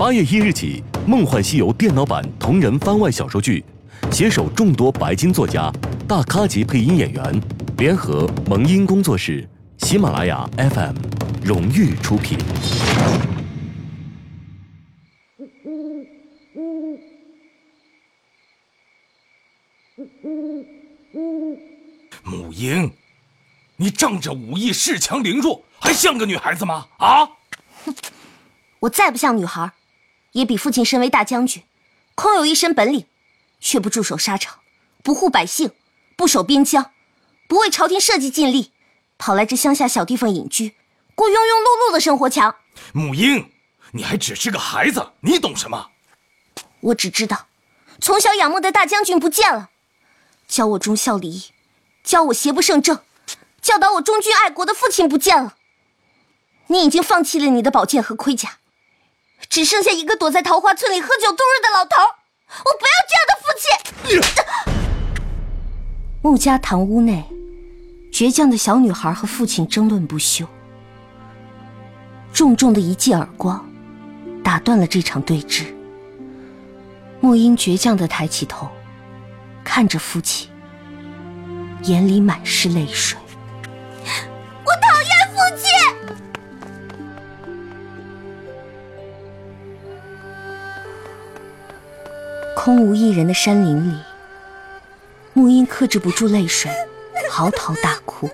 [0.00, 3.62] 八月一日起，《梦幻西游》电脑版同人番外小说剧，
[4.10, 5.70] 携手众多白金作家、
[6.08, 7.42] 大咖级配音演员，
[7.76, 10.96] 联合萌音工作室、喜马拉雅 FM
[11.44, 12.38] 荣誉出品。
[22.24, 22.90] 母婴，
[23.76, 26.86] 你仗着武艺恃强凌弱，还像个女孩子吗？
[26.96, 27.26] 啊！
[27.84, 27.94] 哼，
[28.80, 29.70] 我再不像女孩，
[30.32, 31.62] 也比父亲身为大将军，
[32.14, 33.06] 空有一身本领，
[33.60, 34.60] 却不驻守沙场，
[35.02, 35.72] 不护百姓，
[36.16, 36.92] 不守边疆，
[37.48, 38.72] 不为朝廷社稷尽力，
[39.18, 40.74] 跑来这乡下小地方隐居，
[41.14, 42.54] 过庸庸碌碌的生活强。
[42.92, 43.50] 母婴，
[43.92, 45.90] 你还只是个孩子，你懂什么？
[46.80, 47.46] 我只知道，
[48.00, 49.70] 从小仰慕的大将军不见了，
[50.46, 51.44] 教我忠孝礼义。
[52.02, 53.00] 教我邪不胜正，
[53.60, 55.56] 教导我忠君爱国的父亲不见了。
[56.68, 58.59] 你已经放弃了你的宝剑和盔甲，
[59.50, 61.96] 只剩下一个躲在桃花村里喝酒度日的老头。
[62.64, 64.48] 我不要这样的父亲！
[66.22, 67.24] 穆家堂屋内，
[68.12, 70.46] 倔强的小女孩和父亲争论不休。
[72.32, 73.68] 重重的一记耳光，
[74.44, 75.64] 打断了这场对峙。
[77.20, 78.68] 穆英倔强的抬起头，
[79.64, 80.48] 看着父亲。
[81.82, 83.18] 眼里满是泪水。
[92.70, 93.98] 空无一人的山林里，
[95.32, 96.70] 木英克制不住泪水，
[97.28, 98.30] 嚎啕大哭。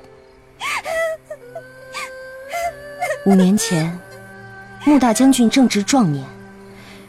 [3.24, 3.98] 五年前，
[4.84, 6.22] 穆大将军正值壮年，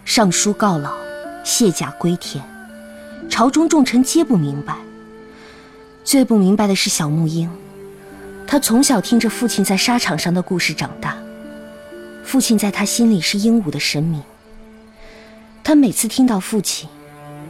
[0.05, 0.93] 上书告老，
[1.43, 2.41] 卸甲归田，
[3.29, 4.77] 朝中重臣皆不明白。
[6.05, 7.51] 最不明白的是小木英，
[8.47, 11.17] 他从小听着父亲在沙场上的故事长大，
[12.23, 14.23] 父亲在他心里是英武的神明。
[15.61, 16.87] 他每次听到父亲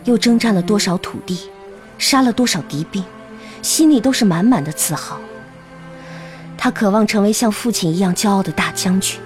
[0.07, 1.49] 又征战了多少土地，
[1.97, 3.03] 杀了多少敌兵，
[3.61, 5.19] 心里都是满满的自豪。
[6.57, 9.19] 他渴望成为像父亲一样骄傲的大将军。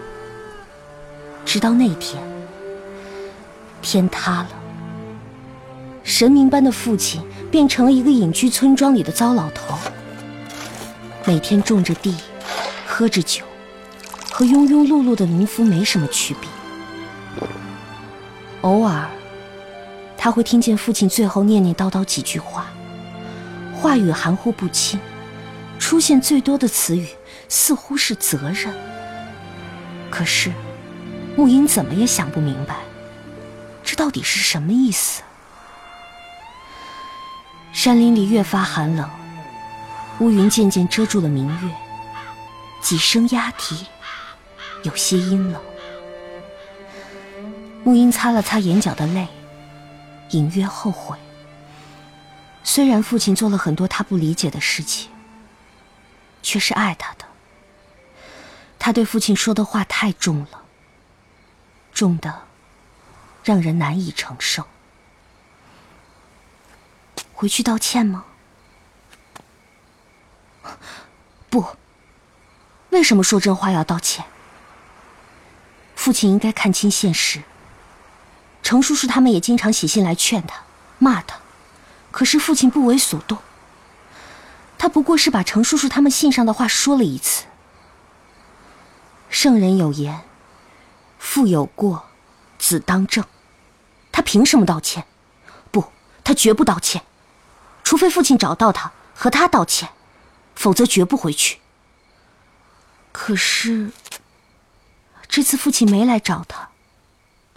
[1.46, 2.22] 直到那天，
[3.82, 4.50] 天塌了，
[6.04, 7.22] 神明般的父亲。
[7.52, 9.78] 变成了一个隐居村庄里的糟老头，
[11.26, 12.16] 每天种着地，
[12.88, 13.44] 喝着酒，
[14.32, 16.50] 和庸庸碌碌的农夫没什么区别。
[18.62, 19.06] 偶尔，
[20.24, 22.68] 他会听见父亲最后念念叨叨几句话，
[23.74, 25.00] 话语含糊不清，
[25.80, 27.08] 出现最多的词语
[27.50, 28.72] 似乎是责任。
[30.12, 30.54] 可是，
[31.36, 32.76] 沐英怎么也想不明白，
[33.84, 35.24] 这到底是什么意思。
[37.74, 39.10] 山林里越发寒冷，
[40.20, 41.72] 乌云渐渐遮住了明月，
[42.80, 43.88] 几声鸦啼，
[44.84, 45.60] 有些阴冷。
[47.84, 49.28] 沐英擦了擦眼角的泪，
[50.32, 51.18] 隐约后悔。
[52.64, 55.10] 虽然父亲做了很多他不理解的事情，
[56.44, 57.26] 却是爱他的。
[58.78, 60.64] 他对父亲说的话太重了，
[61.94, 62.44] 重的
[63.44, 64.68] 让人难以承受。
[67.34, 68.26] 回去道歉吗？
[71.50, 71.78] 不。
[72.90, 74.26] 为什么说真话要道歉？
[75.96, 77.42] 父亲应该看清现实。
[78.64, 80.62] 程叔叔他们也经常写信来劝他、
[81.00, 81.38] 骂他，
[82.12, 83.38] 可是父亲不为所动。
[84.78, 87.46] 他不过是把程叔叔他们信上的话说了一次。
[89.30, 90.22] 圣人有言
[91.20, 92.08] ：“父有过，
[92.58, 93.24] 子当正。”
[94.12, 95.06] 他凭什么道歉？
[95.72, 95.86] 不，
[96.24, 97.04] 他绝不道歉。
[97.84, 99.90] 除非父亲找到他和他道歉，
[100.56, 101.60] 否则绝不回去。
[103.12, 103.92] 可是
[105.28, 106.71] 这次父亲没来找他，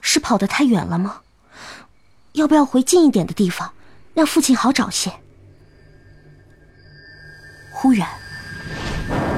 [0.07, 1.23] 是跑得太远了吗？
[2.33, 3.73] 要不要回近一点的地方，
[4.13, 5.11] 让父亲好找些？
[7.73, 8.07] 忽然，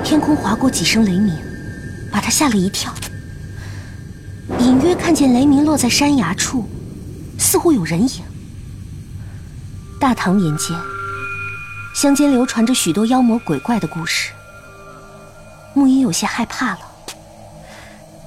[0.02, 1.38] 天空划过几声雷鸣，
[2.10, 2.92] 把他吓了一跳。
[4.58, 6.68] 隐约看见雷鸣落在山崖处，
[7.38, 8.24] 似乎有人影。
[10.00, 10.76] 大唐年间，
[11.94, 14.32] 乡间流传着许多妖魔鬼怪的故事。
[15.74, 16.80] 木英有些害怕了，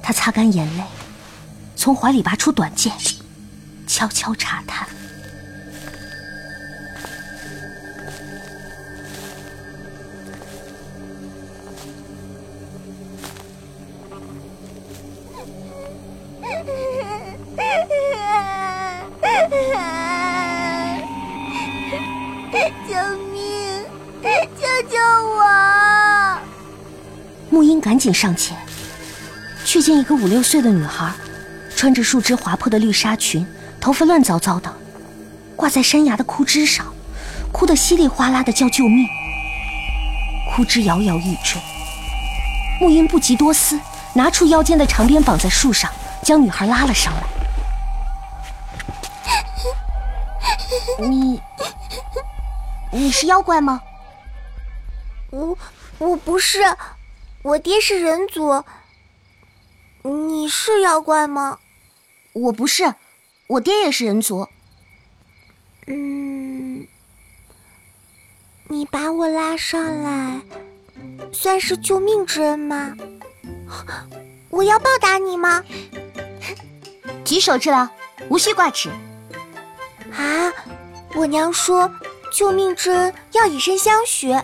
[0.02, 0.84] 他擦干眼泪，
[1.80, 2.92] 从怀里拔出短剑，
[3.86, 4.86] 悄悄查探。
[27.82, 28.56] 赶紧上前，
[29.64, 31.12] 却见一个五六岁的女孩，
[31.80, 33.46] 穿着树枝划破的绿纱裙，
[33.80, 34.70] 头发乱糟糟的，
[35.56, 36.84] 挂在山崖的枯枝上，
[37.50, 39.08] 哭得稀里哗啦的叫救命。
[40.54, 41.58] 枯枝摇摇欲坠，
[42.82, 43.80] 木英不及多思，
[44.12, 45.90] 拿出腰间的长鞭绑在树上，
[46.22, 47.22] 将女孩拉了上来。
[50.98, 51.40] 你，
[52.92, 53.80] 你是妖怪吗？
[55.30, 55.56] 我
[55.96, 56.58] 我不是，
[57.40, 58.62] 我爹是人族。
[60.02, 61.56] 你是妖怪吗？
[62.32, 62.94] 我不是，
[63.48, 64.46] 我爹也是人族。
[65.86, 66.86] 嗯，
[68.68, 70.40] 你把我拉上来，
[71.32, 72.94] 算是救命之恩吗？
[74.48, 75.64] 我要报答你吗？
[77.24, 77.88] 举手之劳，
[78.28, 78.88] 无需挂齿。
[80.12, 80.52] 啊，
[81.14, 81.92] 我娘说
[82.32, 84.36] 救命之恩要以身相许。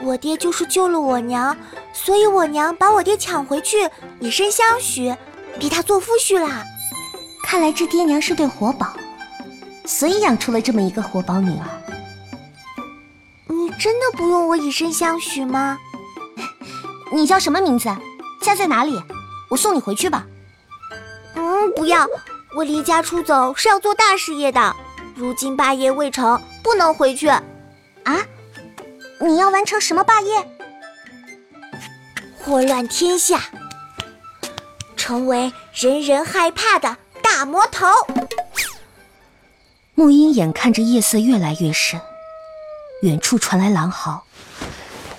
[0.00, 1.56] 我爹就是救了我娘，
[1.92, 3.90] 所以我娘把我爹抢回去，
[4.20, 5.14] 以身相许，
[5.58, 6.64] 逼他做夫婿啦。
[7.50, 8.92] 看来这爹娘是对活宝，
[9.86, 11.64] 所以养出了这么一个活宝女儿。
[13.46, 15.78] 你真的不用我以身相许吗？
[17.10, 17.88] 你叫什么名字？
[18.42, 19.02] 家在哪里？
[19.48, 20.26] 我送你回去吧。
[21.36, 22.06] 嗯，不要，
[22.54, 24.76] 我离家出走是要做大事业的，
[25.14, 27.28] 如今霸业未成，不能回去。
[27.28, 27.42] 啊？
[29.22, 30.46] 你要完成什么霸业？
[32.36, 33.40] 祸乱天下，
[34.96, 37.86] 成为人人害怕的大魔头。
[39.94, 42.00] 木英眼看着夜色越来越深，
[43.02, 44.24] 远处传来狼嚎，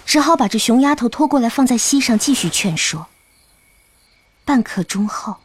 [0.06, 3.07] 只好把这熊丫头拖过来放在膝上，继续劝说。
[4.46, 5.36] 半刻钟后，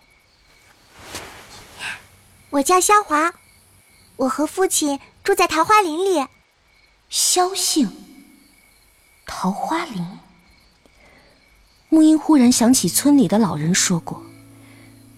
[2.51, 3.35] 我叫萧华，
[4.17, 6.27] 我和父亲住在桃花林里。
[7.11, 7.91] 萧姓。
[9.27, 10.07] 桃花林。
[11.89, 14.25] 木英忽然想起村里的老人说过，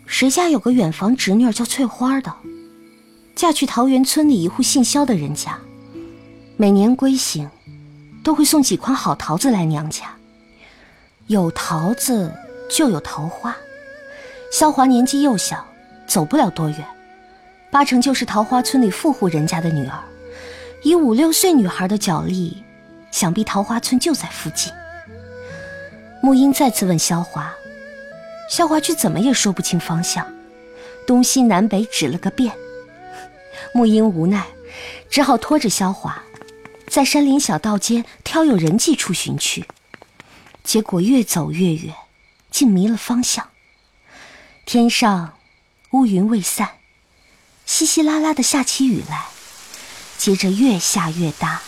[0.07, 2.33] 谁家有个远房侄女叫翠花的，
[3.35, 5.59] 嫁去桃园村里一户姓萧的人家，
[6.57, 7.51] 每年归省，
[8.23, 10.17] 都会送几筐好桃子来娘家。
[11.27, 12.33] 有桃子
[12.71, 13.55] 就有桃花。
[14.53, 15.67] 萧华年纪幼小，
[16.07, 16.87] 走不了多远，
[17.71, 19.99] 八成就是桃花村里富户人家的女儿。
[20.83, 22.63] 以五六岁女孩的脚力。
[23.13, 24.71] 想必桃花村就在附近。
[26.23, 27.51] 木英再次问萧华，
[28.49, 30.27] 萧华却怎么也说不清方向，
[31.07, 32.55] 东西南北指了个遍。
[33.75, 34.47] 沐英无奈，
[35.11, 36.23] 只好拖着萧华，
[36.89, 39.67] 在山林小道间挑有人迹处寻去。
[40.63, 41.95] 结果越走越远，
[42.51, 43.49] 竟迷了方向。
[44.65, 45.35] 天上
[45.91, 46.71] 乌云未散，
[47.65, 49.27] 稀稀拉拉的下起雨来，
[50.19, 51.61] 接着越下越大。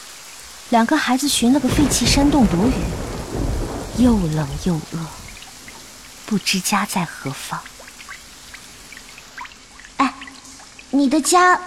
[0.70, 5.06] 两个孩子寻了个废弃山洞躲雨，又冷又饿，
[6.28, 7.58] 不知家在何方。
[9.96, 10.12] 哎，
[10.90, 11.58] 你的家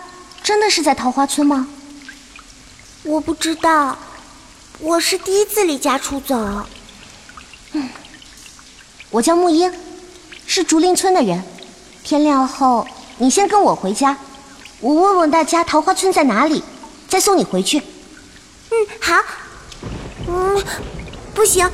[0.44, 1.68] 真的是在桃花村吗？
[3.02, 3.98] 我不知道，
[4.78, 6.38] 我是第一次离家出走。
[7.72, 7.90] 嗯，
[9.10, 9.74] 我叫木英，
[10.46, 11.44] 是竹林村的人。
[12.04, 12.88] 天亮后，
[13.18, 14.16] 你先跟我回家，
[14.80, 16.64] 我问问大家桃花村在哪里，
[17.10, 17.80] 再送你回去。
[17.80, 19.16] 嗯，好。
[20.28, 20.64] 嗯，
[21.34, 21.68] 不行，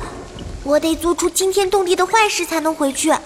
[0.68, 3.08] 我得做出惊天动地的坏事才能回去。
[3.10, 3.22] 啊？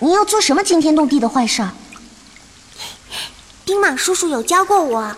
[0.00, 1.66] 你要做什么惊天动地的坏事？
[3.64, 5.16] 冰蟒叔叔有教过我。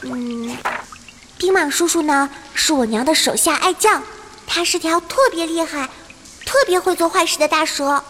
[0.00, 0.56] 嗯，
[1.38, 4.02] 冰蟒叔叔呢，是我娘的手下爱将，
[4.44, 5.88] 他是条特别厉害、
[6.44, 8.02] 特别会做坏事的大蛇。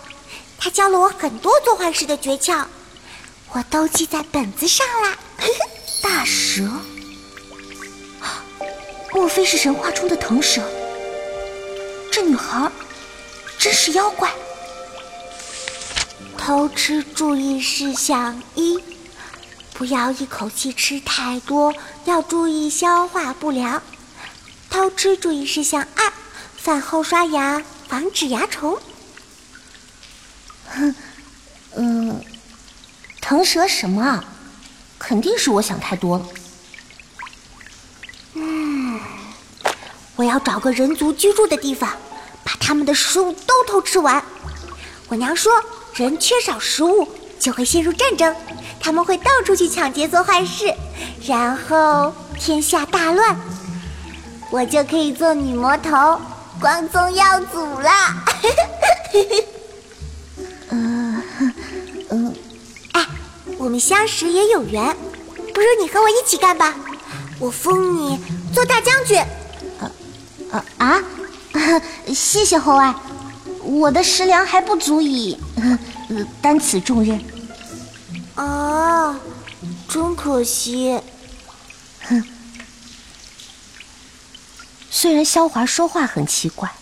[0.59, 2.65] 他教了我很多做坏事的诀窍，
[3.53, 5.19] 我都记在本子上啦。
[6.03, 6.63] 大蛇，
[9.19, 10.63] 莫非是神话中的腾蛇？
[12.13, 12.71] 这女孩
[13.59, 14.33] 真是妖怪。
[16.37, 18.79] 偷吃注意事项一：
[19.75, 23.83] 不要一口气吃太多，要注意消化不良。
[24.71, 26.13] 偷吃注意事项二：
[26.57, 28.79] 饭后刷牙，防止牙虫。
[30.69, 30.95] 哼，
[31.75, 32.25] 嗯，
[33.21, 34.25] 腾蛇什么啊？
[34.97, 36.25] 肯定是我想太多了。
[40.19, 41.89] 我要找个人族居住的地方，
[42.43, 44.21] 把他们的食物都偷吃完。
[45.07, 45.53] 我娘说，
[45.95, 47.07] 人缺少食物
[47.39, 48.35] 就会陷入战争，
[48.81, 50.75] 他们会到处去抢劫做坏事，
[51.25, 53.39] 然后天下大乱，
[54.51, 56.21] 我就可以做女魔头，
[56.61, 57.91] 光宗耀祖了。
[60.71, 61.23] 嗯
[62.11, 62.35] 哼。
[62.91, 63.07] 哎
[63.57, 64.97] 我们相识也有缘，
[65.55, 66.75] 不如你和我一起干吧。
[67.39, 68.19] 我封你
[68.53, 69.23] 做大将军。
[70.51, 70.87] 啊啊
[71.53, 71.83] 啊！
[72.15, 72.95] 谢谢侯爱，
[73.63, 75.79] 我的食粮还不足以呃
[76.41, 77.23] 担此重任。
[78.35, 79.19] 啊，
[79.89, 81.01] 真可惜。
[82.03, 82.25] 哼。
[84.91, 86.73] 虽然萧华说话很奇怪，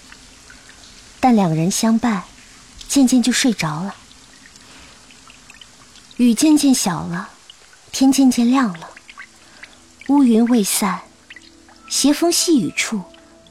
[1.20, 2.23] 但两人相伴，
[2.88, 3.94] 渐渐就睡着了。
[6.16, 7.28] 雨渐渐小了，
[7.92, 8.90] 天渐渐亮了，
[10.08, 11.00] 乌云未散，
[11.90, 13.02] 斜风细雨处，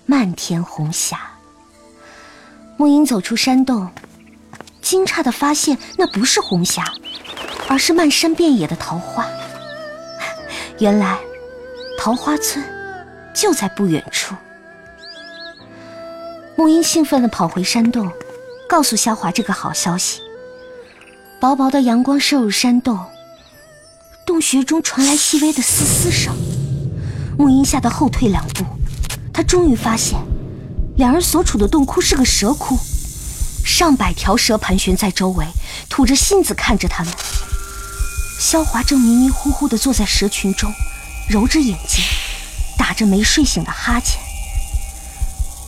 [0.05, 1.19] 漫天红霞。
[2.77, 3.89] 沐英走出山洞，
[4.81, 6.83] 惊诧的发现那不是红霞，
[7.67, 9.25] 而是漫山遍野的桃花。
[10.79, 11.17] 原来，
[11.97, 12.63] 桃花村
[13.33, 14.35] 就在不远处。
[16.57, 18.11] 沐英兴奋地跑回山洞，
[18.69, 20.21] 告诉萧华这个好消息。
[21.39, 22.99] 薄薄的阳光射入山洞，
[24.25, 26.35] 洞穴中传来细微的嘶嘶声。
[27.37, 28.65] 沐英吓得后退两步，
[29.35, 30.17] 他终于发现，
[30.95, 32.79] 两人所处的洞窟是个蛇窟，
[33.65, 35.45] 上百条蛇盘旋在周围，
[35.89, 37.13] 吐着信子看着他们。
[38.39, 40.71] 萧华正迷迷糊糊地坐在蛇群中，
[41.27, 42.01] 揉着眼睛，
[42.77, 44.21] 打着没睡醒的哈欠。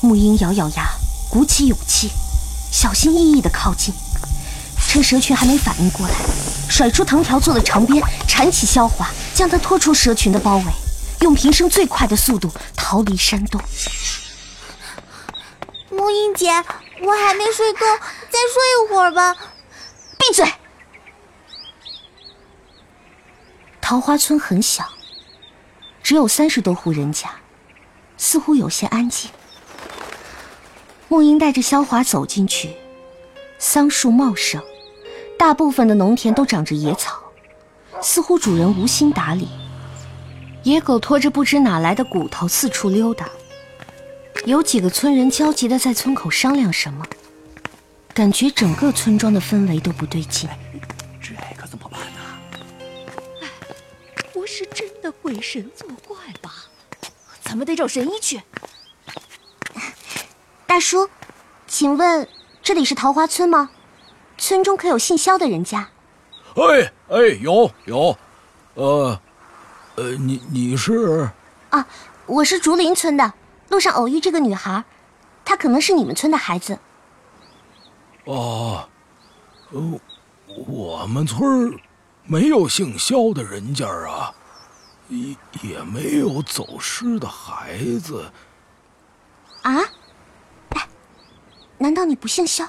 [0.02, 0.88] 沐英咬咬牙，
[1.30, 2.10] 鼓起勇气，
[2.72, 3.94] 小心翼翼地靠近，
[4.88, 6.16] 趁蛇群还没反应过来，
[6.70, 10.64] 甩出藤条做的长鞭，缠起萧华，将他拖出蛇群的包围，
[11.22, 13.62] 用平生最快的速度逃离山洞。
[15.90, 16.52] 木英姐，
[17.02, 17.80] 我还没睡够，
[18.30, 19.36] 再睡一会儿吧。
[20.18, 20.46] 闭嘴！
[23.82, 24.88] 桃花村很小，
[26.04, 27.30] 只有三十多户人家，
[28.18, 29.32] 似乎有些安静。
[31.08, 32.76] 木英带着萧华走进去，
[33.58, 34.62] 桑树茂盛，
[35.40, 37.18] 大部分的农田都长着野草，
[38.02, 39.48] 似乎主人无心打理。
[40.68, 43.30] 野狗拖着不知哪来的骨头四处溜达，
[44.44, 47.06] 有几个村人焦急的在村口商量什么，
[48.14, 50.50] 感觉整个村庄的氛围都不对劲。
[51.22, 52.20] 这可怎么办呢？
[53.42, 53.48] 哎，
[54.34, 56.52] 不是真的鬼神作怪吧？
[57.42, 58.42] 咱们得找神医去。
[60.66, 61.10] 大叔，
[61.66, 62.28] 请问
[62.62, 63.70] 这里是桃花村吗？
[64.38, 65.92] 村中可有姓肖的人家？
[66.56, 68.18] 哎哎，有有，
[68.74, 69.22] 呃，
[69.98, 71.28] 呃，你你是？
[71.72, 71.88] 啊，
[72.28, 73.34] 我是竹林村的，
[73.70, 74.84] 路上偶遇这个女孩，
[75.44, 76.78] 她可能是你们村的孩子。
[78.26, 78.88] 哦，
[79.72, 80.00] 呃，
[80.68, 81.80] 我们村
[82.26, 84.36] 没有姓肖的人家啊，
[85.10, 88.32] 也也没有走失的孩子。
[89.64, 89.80] 啊？
[90.76, 90.88] 哎
[91.80, 92.68] 难道你不姓肖？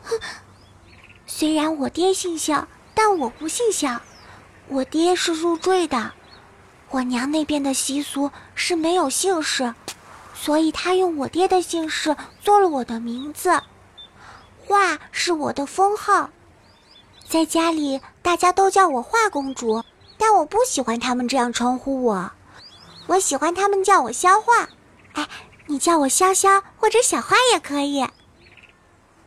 [1.26, 4.00] 虽然我爹姓肖，但我不姓萧。
[4.72, 6.12] 我爹是入赘的，
[6.90, 9.74] 我娘那边的习俗是没有姓氏，
[10.34, 13.62] 所以他用我爹的姓氏做了我的名字。
[14.66, 16.30] 画是我的封号，
[17.28, 19.84] 在家里大家都叫我画公主，
[20.16, 22.30] 但我不喜欢他们这样称呼我，
[23.06, 24.68] 我喜欢他们叫我肖画。
[25.12, 25.28] 哎。
[25.66, 28.04] 你叫我潇潇或者小花也可以。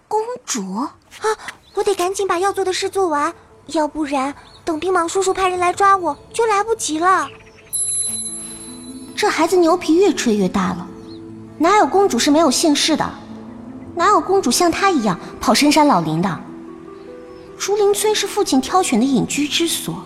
[0.07, 0.93] 公主啊，
[1.73, 3.33] 我得赶紧把要做的事做完，
[3.67, 7.29] 要不然等冰芒叔叔派人来抓我就来不及了。
[9.15, 10.87] 这孩子牛皮越吹越大了，
[11.59, 13.07] 哪有公主是没有姓氏的？
[13.95, 16.39] 哪有公主像她一样跑深山老林的？
[17.57, 20.03] 竹林村是父亲挑选的隐居之所，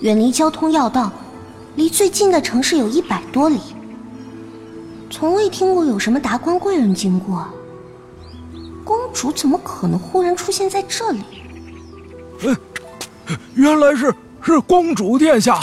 [0.00, 1.12] 远离交通要道，
[1.74, 3.58] 离最近的城市有一百多里。
[5.10, 7.46] 从未听过有什么达官贵人经过，
[8.84, 11.20] 公主怎么可能忽然出现在这里？
[12.44, 12.56] 嗯，
[13.54, 15.60] 原来是是公主殿下，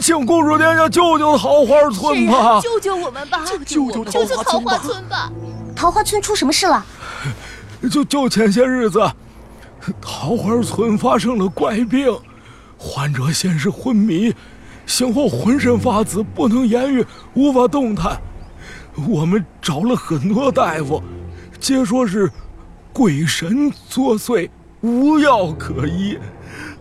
[0.00, 2.60] 请公主殿下救救桃花村吧！
[2.60, 3.44] 救救我们吧！
[3.44, 3.58] 救
[3.90, 5.30] 救救救桃花村吧！
[5.74, 6.84] 桃花村出什么事了？
[7.90, 9.00] 就就前些日子，
[10.00, 12.14] 桃花村发生了怪病，
[12.76, 14.34] 患者先是昏迷，
[14.86, 18.20] 醒后浑身发紫，不能言语，无法动弹。
[19.08, 21.02] 我们找了很多大夫，
[21.58, 22.30] 皆说是
[22.92, 24.50] 鬼神作祟，
[24.82, 26.18] 无药可医。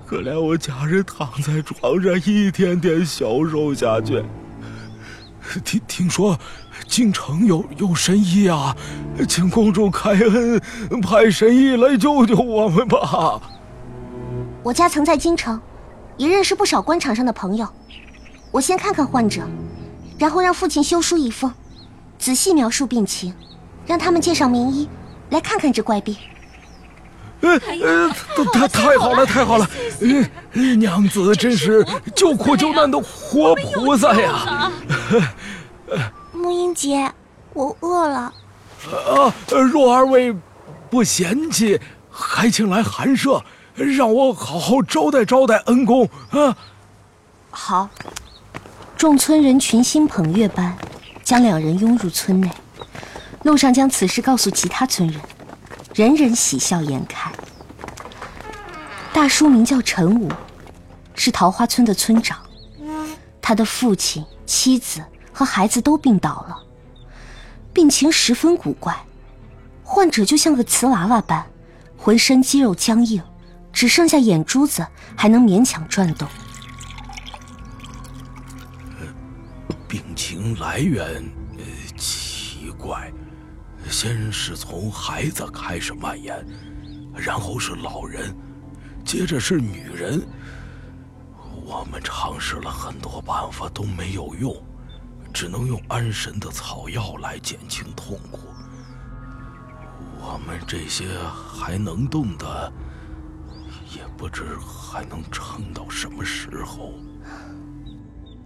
[0.10, 4.26] 可怜我家人躺在床上，一天天消瘦下去。
[5.64, 6.36] 听听说
[6.88, 8.76] 京城有有神医啊，
[9.28, 10.60] 请公主开恩，
[11.00, 13.40] 派神医来救救我们吧。
[14.64, 15.62] 我家曾在京城，
[16.18, 17.68] 也认识不少官场上的朋友。
[18.50, 19.48] 我先看看患者，
[20.18, 21.54] 然后让父亲修书一封。
[22.18, 23.32] 仔细描述病情，
[23.86, 24.90] 让他们介绍名医
[25.30, 26.16] 来看看这怪病。
[27.42, 28.10] 呃呃，
[28.54, 29.70] 太太好了，太好了！
[30.54, 34.72] 呃娘子真是救苦救难的活菩萨呀！
[36.34, 37.12] 木英姐，
[37.54, 38.34] 我饿了，
[38.92, 39.34] 啊，
[39.72, 40.36] 若二位
[40.90, 41.80] 不嫌弃，
[42.10, 43.44] 还请来寒舍，
[43.76, 46.56] 让我好好招待招待恩公啊。
[47.52, 47.90] 好。
[48.98, 50.78] 众村人群星捧月般
[51.24, 52.52] 将两人拥入村内，
[53.44, 55.22] 路上将此事告诉其他村人，
[56.00, 57.30] 人人喜笑颜开。
[59.12, 60.32] 大叔名叫陈武，
[61.14, 62.40] 是桃花村的村长，
[63.42, 65.04] 他的父亲、妻子
[65.34, 66.58] 和孩子都病倒了，
[67.74, 68.98] 病情十分古怪，
[69.84, 71.46] 患者就像个瓷娃娃般，
[71.98, 73.22] 浑身肌肉僵硬，
[73.74, 74.88] 只剩下眼珠子
[75.18, 76.26] 还能勉强转动。
[79.86, 81.06] 病情来源，
[81.58, 83.12] 呃，奇怪，
[84.02, 86.34] 先是从孩子开始蔓延，
[87.14, 88.34] 然后是老人，
[89.04, 90.26] 接着是女人。
[91.66, 94.56] 我们尝试了很多办法都没有用，
[95.34, 98.40] 只能用安神的草药来减轻痛苦。
[100.22, 102.72] 我们这些还能动的，
[103.94, 106.94] 也不知还能撑到什么时候。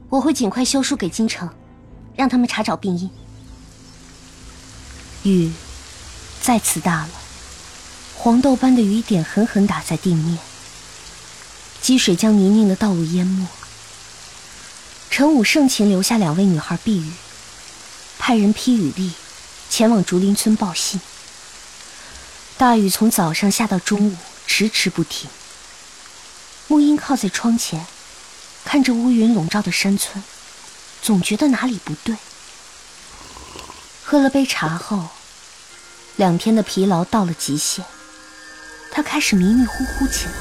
[0.10, 1.48] 我会尽快修书给京城，
[2.16, 3.08] 让他们查找病因。
[5.24, 5.52] 雨
[6.42, 7.10] 再次大了，
[8.16, 10.38] 黄豆般的雨点狠狠打在地面，
[11.82, 13.48] 积水将泥泞的道路淹没。
[15.10, 17.12] 陈武盛情留下两位女孩避雨，
[18.20, 19.12] 派人披雨笠，
[19.70, 21.00] 前往竹林村报信。
[22.58, 24.16] 大雨从早上下到中午，
[24.46, 25.30] 迟迟不停。
[26.68, 27.86] 沐英靠在窗前。
[28.66, 30.24] 看着乌云笼罩的山村，
[31.02, 32.16] 总觉得哪里不对。
[34.14, 35.08] 喝了杯茶后，
[36.18, 37.84] 两天的疲劳到了极限，
[38.92, 40.34] 他开始迷迷糊糊起来。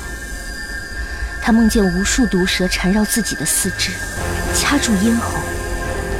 [1.42, 3.90] 他梦见无数毒蛇缠绕自己的四肢，
[4.54, 5.32] 掐住咽喉。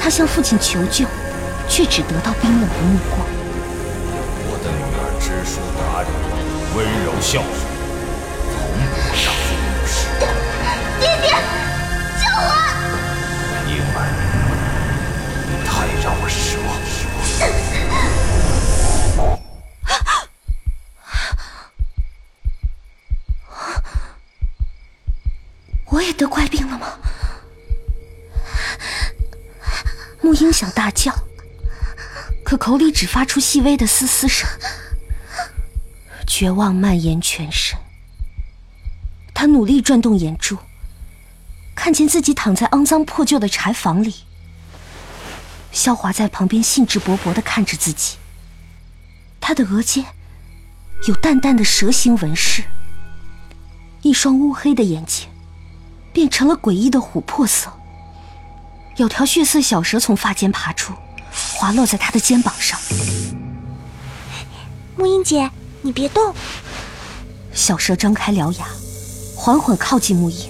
[0.01, 1.05] 他向父亲求救，
[1.69, 3.21] 却只得到冰冷的目光。
[4.49, 6.09] 我的女儿知书达理，
[6.75, 7.69] 温柔孝顺，
[8.49, 8.57] 从
[8.95, 9.31] 不上
[30.62, 31.12] 想大叫，
[32.44, 34.48] 可口里只发出细微的嘶嘶声。
[36.25, 37.77] 绝望蔓延全身，
[39.35, 40.57] 他努力转动眼珠。
[41.75, 44.14] 看见自己躺在肮脏破旧的柴房里，
[45.72, 48.18] 萧华在旁边兴致勃勃的看着自己。
[49.40, 50.05] 他的额间
[51.09, 52.62] 有淡淡的蛇形纹饰，
[54.03, 55.29] 一双乌黑的眼睛
[56.12, 57.77] 变成了诡异的琥珀色。
[59.03, 60.93] 有条血色小蛇从发间爬出，
[61.57, 62.79] 滑落在他的肩膀上。
[64.95, 66.33] 木英姐，你别动。
[67.53, 68.65] 小蛇张开獠牙，
[69.35, 70.49] 缓缓靠近木英。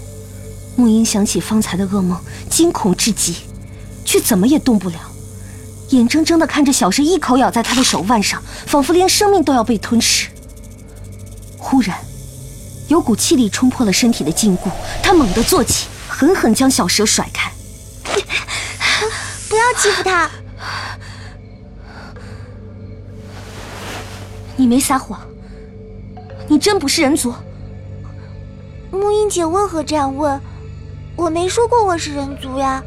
[0.77, 3.37] 木英想起方才的噩梦，惊恐至极，
[4.05, 4.99] 却怎么也动不了，
[5.89, 10.29] 眼睁睁地看着小蛇一口咬在他的手腕上，仿佛连生命都要被吞噬。
[11.57, 11.97] 忽然，
[12.89, 14.69] 有股气力冲破了身体的禁锢，
[15.03, 17.51] 他猛地坐起，狠狠将小蛇甩开。
[19.49, 20.31] 不要欺负他！
[24.57, 25.21] 你没撒谎，
[26.49, 27.35] 你真不是人族。
[28.91, 30.41] 木英姐为何这样问？
[31.17, 32.83] 我没说过我是人族呀，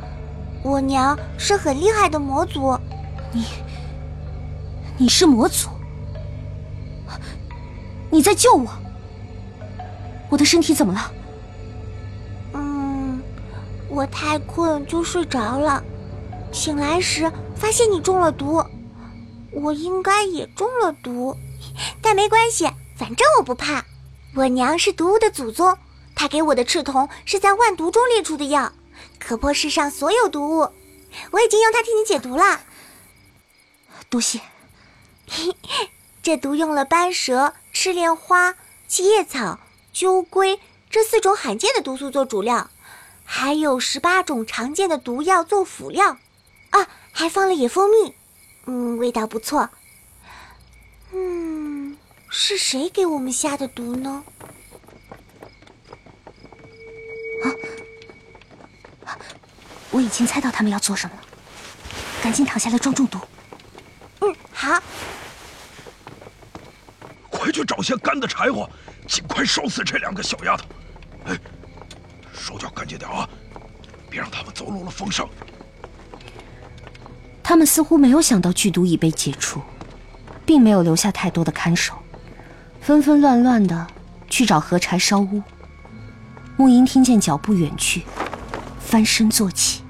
[0.64, 2.78] 我娘是很厉害的魔族。
[3.32, 3.46] 你，
[4.98, 5.70] 你是魔族？
[8.10, 8.68] 你在救我？
[10.30, 11.12] 我的身体怎么了？
[13.96, 15.82] 嗯，我太困就睡着了，
[16.52, 18.62] 醒来时发现你中了毒，
[19.52, 21.36] 我应该也中了毒，
[22.02, 23.86] 但没关系，反正我不怕。
[24.36, 25.78] 我娘是毒物的祖宗。
[26.14, 28.72] 她给我的赤瞳是在万毒中炼出的药，
[29.18, 30.70] 可破世上所有毒物。
[31.32, 32.62] 我已经用它替你解毒了，
[34.10, 34.42] 多谢。
[36.22, 38.56] 这毒用了斑蛇、赤莲花、
[38.88, 39.60] 七叶草、
[39.94, 42.70] 鸠龟这四种罕见的毒素做主料，
[43.26, 46.18] 还有十八种常见的毒药做辅料，
[46.70, 48.16] 啊，还放了野蜂蜜，
[48.66, 49.70] 嗯，味道不错。
[51.12, 51.98] 嗯，
[52.30, 54.24] 是谁给我们下的毒呢？
[59.04, 59.18] 啊
[59.92, 61.22] 我已经猜到他们要做什么了，
[62.22, 63.20] 赶紧躺下来装中毒。
[64.22, 64.82] 嗯，好。
[67.30, 68.70] 快去找些干的柴火，
[69.08, 70.66] 尽快烧死这两个小丫头。
[71.26, 71.40] 哎，
[72.46, 73.28] 手脚干净点啊，
[74.08, 75.28] 别让他们走漏了风声。
[77.42, 79.60] 他们似乎没有想到剧毒已被解除，
[80.46, 81.96] 并没有留下太多的看守，
[82.82, 83.88] 纷纷乱乱的
[84.30, 85.42] 去找河柴烧屋。
[86.56, 88.04] 木英听见脚步远去，
[88.80, 89.82] 翻身坐起。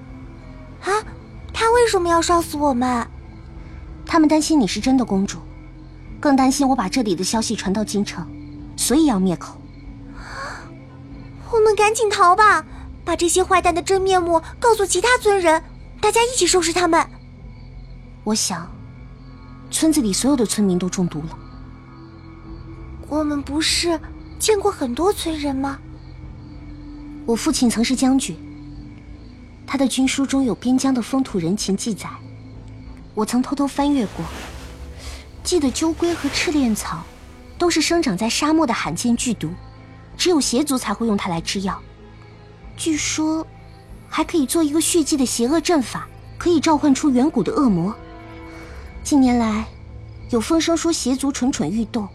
[0.79, 0.87] 啊，
[1.53, 3.05] 他为什么要烧死我们？
[4.05, 5.39] 他们担心你是真的公主，
[6.21, 8.25] 更担心我把这里的消息传到京城，
[8.77, 9.59] 所以要灭口。
[11.51, 12.65] 我们赶紧逃吧，
[13.03, 15.63] 把这些坏蛋的真面目告诉其他村人，
[16.01, 17.07] 大家一起收拾他们。
[18.23, 18.69] 我想，
[19.69, 21.37] 村子里所有的村民都中毒了。
[23.07, 23.99] 我们不是
[24.39, 25.79] 见过很多村人吗？
[27.25, 28.35] 我父亲曾是将军，
[29.65, 32.09] 他的军书中有边疆的风土人情记载，
[33.13, 34.25] 我曾偷偷翻阅过。
[35.43, 37.03] 记得鸠龟和赤练草，
[37.59, 39.51] 都是生长在沙漠的罕见剧毒，
[40.17, 41.81] 只有邪族才会用它来制药。
[42.77, 43.45] 据说，
[44.09, 47.95] 还可以做一个血祭的邪恶阵法，可以召唤出远古的恶魔。
[49.03, 49.67] 近年来，
[50.29, 52.07] 有风声说邪族蠢蠢欲动。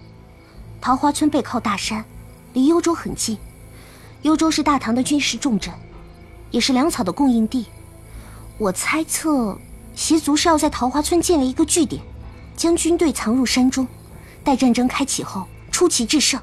[0.80, 2.04] 桃花村背靠大山，
[2.52, 3.38] 离幽州很近。
[4.22, 5.72] 幽州是大唐的军事重镇，
[6.50, 7.66] 也是粮草的供应地。
[8.58, 9.58] 我猜测，
[9.94, 12.02] 邪族是要在桃花村建立一个据点，
[12.56, 13.86] 将军队藏入山中，
[14.44, 16.40] 待战争开启后出奇制胜，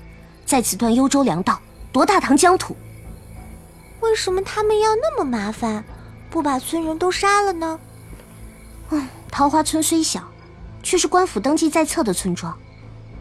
[0.47, 1.59] 在此断幽州粮道，
[1.91, 2.75] 夺大唐疆土。
[3.99, 5.83] 为什么他们要那么麻烦，
[6.29, 7.79] 不把村人都杀了呢？
[8.91, 10.23] 嗯，桃花村虽小。
[10.83, 12.57] 却是官府登记在册的村庄，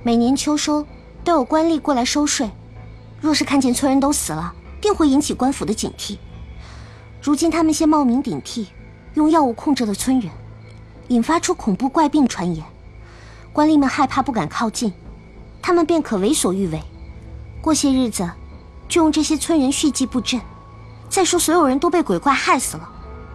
[0.04, 0.86] 每年秋收
[1.24, 2.48] 都有官吏过来收税。
[3.20, 6.16] 若是看见村人都死了，定会引起官府的警惕。
[7.20, 8.68] 如今他们先冒名顶替，
[9.14, 10.30] 用药物控制了村人，
[11.08, 12.64] 引发出恐怖怪病传言。
[13.52, 14.92] 官吏们害怕不敢靠近，
[15.60, 16.80] 他们便可为所欲为。
[17.66, 18.30] 过些日子，
[18.88, 20.40] 就用这些村人血迹布阵。
[21.08, 22.88] 再说所有人都被鬼怪害死了，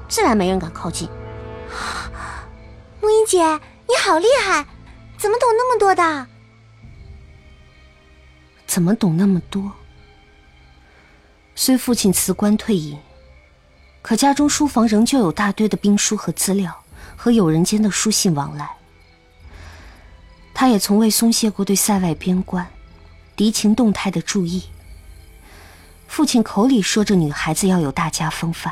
[0.07, 1.09] 自然没人敢靠近。
[3.01, 3.43] 木英姐。
[3.89, 4.65] 你好厉害，
[5.17, 6.27] 怎么懂那么多的？
[8.65, 9.69] 怎么懂那么多？
[11.53, 12.97] 虽父亲辞官退隐，
[14.01, 16.73] 可家中书房仍旧有大堆的兵书和资料，
[17.17, 18.77] 和友人间的书信往来。
[20.53, 22.65] 他也从未松懈过对塞外边关、
[23.41, 24.65] 敌情动态的注意。
[26.07, 28.71] 父亲口里说着女孩子要有大家风范，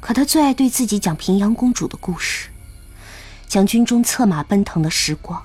[0.00, 2.48] 可他最爱对自己讲平阳公主的故事。
[3.46, 5.42] 讲军中策马奔腾的时光，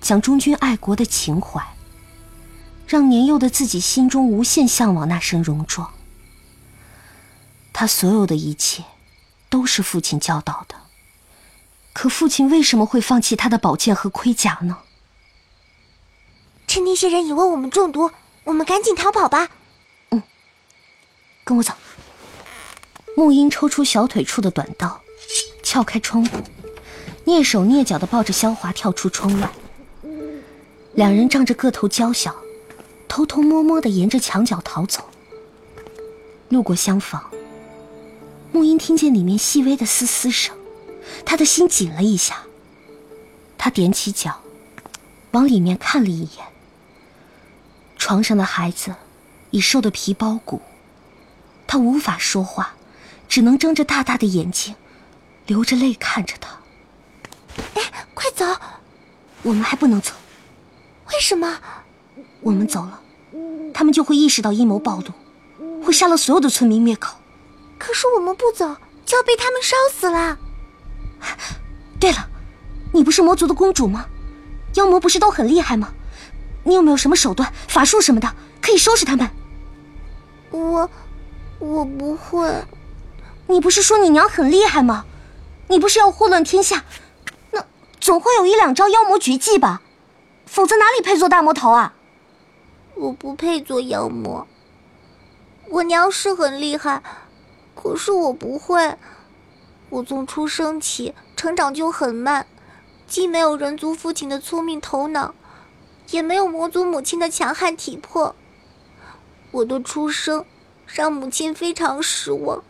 [0.00, 1.60] 讲忠君爱国的情怀，
[2.86, 5.92] 让年幼的自己心中无限向往那身戎装。
[7.72, 8.84] 他所有的一切，
[9.48, 10.76] 都是父亲教导的。
[11.92, 14.78] 可父亲为什么会放弃他的宝剑和盔甲呢？
[16.66, 18.10] 趁那些人以为我们中毒，
[18.44, 19.48] 我们赶紧逃跑吧。
[20.10, 20.22] 嗯，
[21.44, 21.72] 跟我走。
[23.16, 25.00] 沐英抽出小腿处的短刀，
[25.62, 26.38] 撬开窗户。
[27.24, 29.50] 蹑手蹑脚的抱着萧华跳出窗外，
[30.94, 32.34] 两人仗着个头娇小，
[33.08, 35.02] 偷偷摸摸的沿着墙角逃走。
[36.50, 37.30] 路过厢房，
[38.52, 40.54] 沐英听见里面细微的嘶嘶声，
[41.24, 42.44] 他的心紧了一下。
[43.58, 44.40] 他踮起脚，
[45.32, 46.46] 往里面看了一眼。
[48.06, 48.94] 床上的孩子
[49.50, 50.62] 已瘦得皮包骨，
[51.66, 52.74] 他无法说话，
[53.26, 54.76] 只能睁着大大的眼睛，
[55.46, 56.50] 流着泪看着他。
[57.74, 58.46] 哎，快走！
[59.42, 60.12] 我们还不能走。
[61.12, 61.58] 为什么？
[62.42, 63.00] 我们走了，
[63.74, 67.16] 他们就会意识到阴谋暴露，会杀了所有的村民灭口。
[67.76, 70.38] 可是我们不走，就要被他们烧死了。
[71.98, 72.28] 对了，
[72.92, 74.06] 你不是魔族的公主吗？
[74.74, 75.92] 妖魔不是都很厉害吗？
[76.66, 79.30] 你有没有什么手段、法术什么的，可以收拾他们？
[80.50, 80.90] 我，
[81.60, 82.64] 我不会。
[83.46, 85.04] 你不是说你娘很厉害吗？
[85.68, 86.84] 你不是要祸乱天下？
[87.52, 87.64] 那
[88.00, 89.80] 总会有一两招妖魔绝技吧，
[90.44, 91.94] 否则哪里配做大魔头啊？
[92.96, 94.46] 我不配做妖魔。
[95.68, 97.02] 我娘是很厉害，
[97.76, 98.96] 可是我不会。
[99.88, 102.44] 我从出生起成长就很慢，
[103.06, 105.32] 既没有人族父亲的聪明头脑，
[106.10, 108.34] 也没有魔族母亲的强悍体魄。
[109.50, 110.44] 我的出生
[110.86, 112.62] 让母亲非常失望，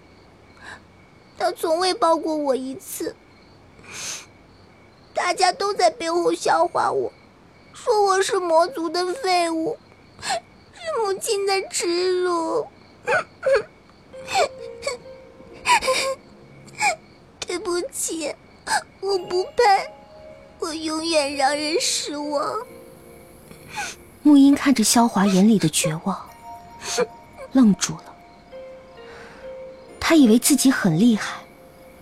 [1.38, 3.16] 她从未抱过我一次。
[5.14, 7.12] 大家都在背后笑话我，
[7.72, 9.79] 说我是魔族的废物，
[10.20, 12.66] 是母亲的耻辱。
[17.46, 18.35] 对不起，
[19.01, 19.62] 我不配，
[20.59, 22.66] 我永远让人失望。
[24.25, 26.19] 沐英看着萧华眼里的绝望，
[27.53, 28.03] 愣住了。
[30.01, 31.39] 他以为自己很厉害，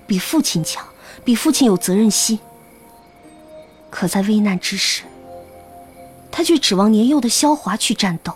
[0.07, 0.87] 比父亲强，
[1.25, 2.39] 比父亲有责任心。
[3.91, 5.03] 可在危难之时，
[6.31, 8.35] 他却指望年幼的萧华去战斗。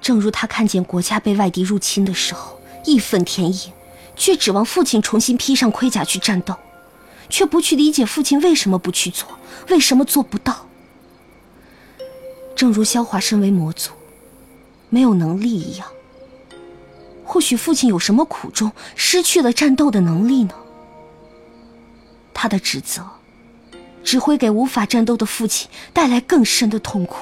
[0.00, 3.72] 正如他看见国家被外敌入侵的时候，义愤填膺，
[4.16, 6.54] 却指望父亲重新披上盔甲去战斗，
[7.28, 9.28] 却不去理解父亲为什么不去做，
[9.68, 10.66] 为什么做不到。
[12.62, 13.90] 正如萧华身为魔族，
[14.88, 15.88] 没有能力一样。
[17.24, 20.54] 或许父亲有什么苦衷，失去了战斗的能力呢？
[22.32, 23.04] 他的指责，
[24.04, 27.16] 只会给无法战斗的父亲带来更深的痛苦。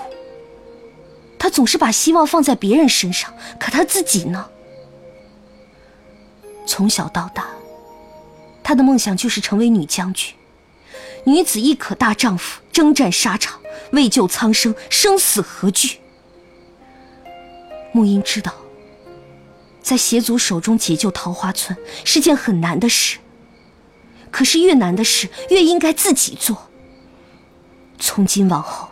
[1.39, 4.47] 他总是把希望放在别人身上，可他自己呢？
[6.67, 7.47] 从小到大，
[8.63, 10.35] 他的梦想就是成为女将军。
[11.25, 13.61] 女子亦可大丈夫，征战沙场，
[13.93, 15.99] 为救苍生，生死何惧？
[17.95, 18.53] 沐英知道。
[19.83, 23.19] 在邪族手中解救桃花村是件很难的事。
[24.31, 26.71] 可是越难的事越应该自己做。
[27.99, 28.89] 从今往后，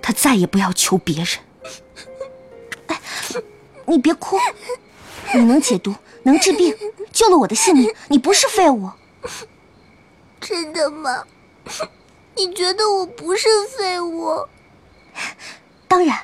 [0.00, 1.28] 他再也不要求别人。
[2.86, 3.00] 哎，
[3.86, 4.38] 你别哭，
[5.34, 6.74] 你能解毒，能治病，
[7.12, 8.90] 救了我的性命，你不是废物。
[10.42, 11.24] 真的吗？
[12.36, 14.46] 你觉得我不是废物？
[15.86, 16.18] 当然，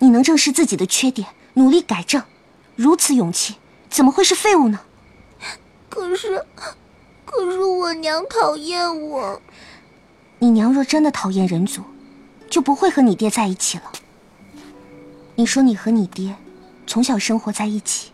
[0.00, 2.22] 你能正视自己的缺点，努力改正。
[2.74, 3.56] 如此勇气，
[3.88, 4.80] 怎么会是废物呢？
[5.88, 6.44] 可是，
[7.24, 9.40] 可是我娘讨厌我。
[10.40, 11.82] 你娘若真的讨厌人族，
[12.50, 13.84] 就不会和你爹在一起了。
[15.36, 16.34] 你说你和你爹
[16.86, 18.10] 从小生活在一起，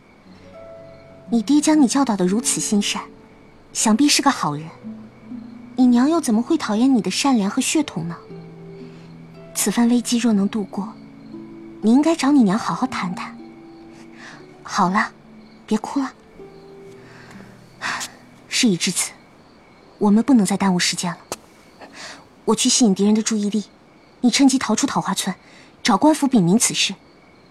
[1.30, 3.02] 你爹将你教导的如此心善，
[3.72, 4.68] 想必是个好人。
[5.76, 8.16] 你娘又怎么会讨厌你的善良和血统呢？
[9.54, 10.92] 此番危机若能度过，
[11.82, 13.36] 你应该找你娘好好谈谈。
[14.62, 15.10] 好了，
[15.66, 16.12] 别哭了。
[18.48, 19.12] 事已至此，
[19.98, 21.18] 我们不能再耽误时间了。
[22.44, 23.64] 我去吸引敌人的注意力，
[24.20, 25.34] 你趁机逃出桃花村，
[25.82, 26.94] 找官府禀明此事，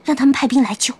[0.04, 0.94] 让他们派兵来救。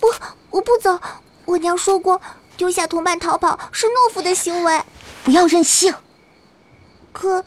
[0.00, 0.08] 不，
[0.50, 1.00] 我不走。
[1.44, 2.20] 我娘说过，
[2.56, 4.82] 丢下同伴逃跑是懦夫的行为。
[5.24, 5.94] 不要任性。
[7.12, 7.44] 可，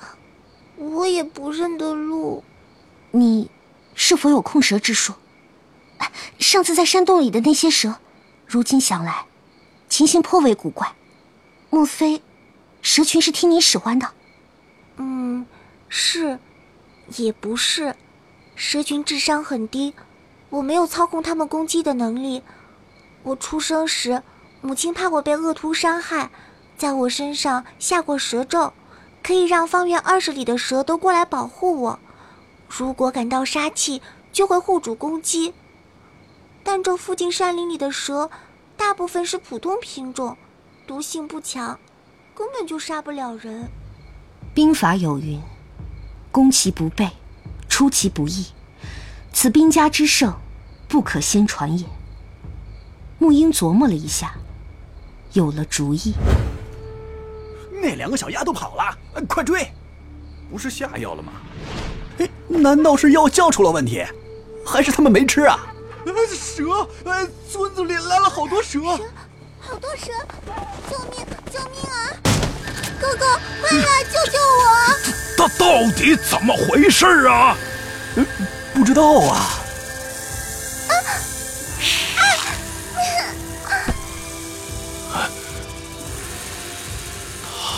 [0.78, 2.44] 我也不认得路。
[3.12, 3.50] 你
[3.94, 5.14] 是否有控蛇之术？
[6.40, 7.96] 上次在山洞里的那些蛇，
[8.46, 9.26] 如今想来，
[9.90, 10.94] 情形颇为古怪。
[11.70, 12.22] 莫非，
[12.82, 14.12] 蛇群是听你使唤的？
[14.98, 15.46] 嗯，
[15.90, 16.40] 是，
[17.18, 17.96] 也不是。
[18.56, 19.94] 蛇群智商很低，
[20.50, 22.44] 我没有操控它们攻击的能力。
[23.24, 24.22] 我出生时，
[24.62, 26.30] 母亲怕我被恶徒伤害，
[26.78, 28.72] 在我身上下过蛇咒，
[29.26, 32.00] 可以让方圆二十里的蛇都过来保护我。
[32.70, 34.00] 如果感到杀气，
[34.32, 35.52] 就会护主攻击。
[36.64, 38.30] 但这附近山林里的蛇，
[38.78, 40.38] 大部分是普通品种，
[40.86, 41.80] 毒性不强，
[42.36, 43.68] 根本就杀不了人。
[44.54, 45.42] 兵法有云
[46.32, 47.10] ：“攻其不备，
[47.68, 48.46] 出其不意。”
[49.34, 50.36] 此兵家之胜，
[50.88, 51.88] 不可先传也。
[53.20, 54.36] 沐英琢磨了一下，
[55.34, 56.14] 有了主意。
[57.82, 58.96] 那两个小丫头跑了，
[59.28, 59.72] 快追！
[60.52, 61.32] 不是下药了吗？
[62.20, 64.06] 哎，难道是药效出了问题，
[64.66, 65.60] 还是他们没吃啊？
[66.34, 66.64] 蛇！
[67.06, 68.80] 哎，村子里来了好多蛇，
[69.60, 70.12] 好多蛇！
[70.90, 71.26] 救命！
[71.52, 72.12] 救命啊！
[73.02, 73.26] 哥哥，
[73.62, 74.64] 快来救救我！
[75.38, 77.58] 他到底怎么回事啊？
[78.74, 79.50] 不知道啊。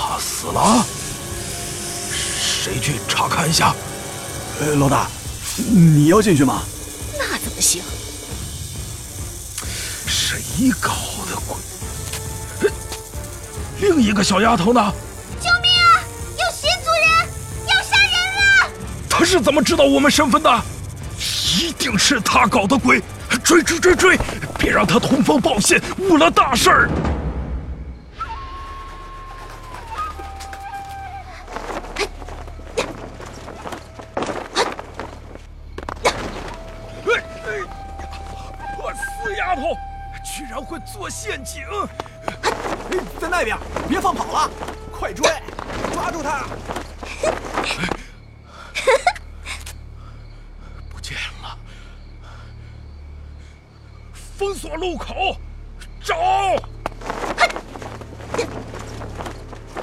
[0.09, 0.85] 他死了？
[3.27, 3.75] 看一下？
[4.59, 5.07] 呃，老大，
[5.57, 6.63] 你要进去吗？
[7.17, 7.83] 那怎么行？
[10.05, 10.91] 谁搞
[11.29, 12.71] 的鬼？
[13.79, 14.93] 另一个小丫头呢？
[15.39, 16.01] 救命啊！
[16.31, 17.29] 有邪族人
[17.67, 18.71] 要杀人了！
[19.07, 20.49] 他是怎么知道我们身份的？
[21.59, 23.01] 一定是他搞的鬼！
[23.43, 24.17] 追追追追！
[24.57, 26.89] 别让他通风报信，误了大事儿！
[41.27, 41.61] 陷阱！
[43.19, 43.57] 在那边，
[43.89, 44.49] 别放跑了，
[44.89, 45.29] 快追，
[45.91, 46.45] 抓住他！
[50.89, 51.57] 不见了，
[54.13, 55.35] 封锁路口，
[56.01, 56.15] 找！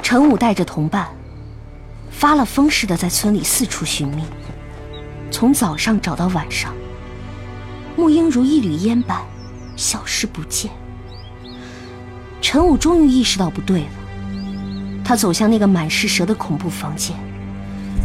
[0.02, 1.14] 陈武带着同伴，
[2.10, 4.24] 发了疯似的在村里四处寻觅，
[5.30, 6.74] 从早上找到晚上，
[7.96, 9.22] 木英如一缕烟般。
[9.76, 10.70] 消失不见。
[12.54, 13.88] 陈武终于意识到不对了，
[15.04, 17.16] 他走向那个满是蛇的恐怖房间，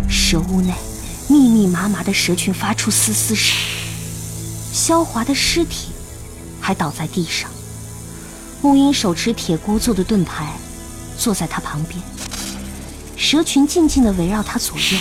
[0.09, 0.73] 蛇屋内
[1.27, 3.55] 密密麻麻的蛇群发出嘶嘶声，
[4.73, 5.89] 萧华的尸体
[6.59, 7.47] 还倒在地上。
[8.63, 10.51] 沐英手持铁锅做的盾牌，
[11.15, 12.01] 坐在他旁边。
[13.15, 14.97] 蛇群静静的围绕他左右，